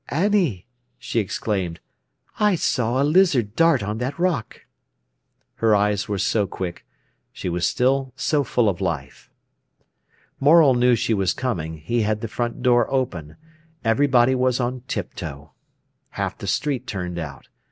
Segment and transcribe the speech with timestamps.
[0.09, 0.65] "Annie,"
[0.97, 1.79] she exclaimed,
[2.39, 4.61] "I saw a lizard dart on that rock!"
[5.57, 6.87] Her eyes were so quick;
[7.31, 9.29] she was still so full of life.
[10.39, 11.77] Morel knew she was coming.
[11.77, 13.35] He had the front door open.
[13.85, 15.51] Everybody was on tiptoe.
[16.09, 17.47] Half the street turned out.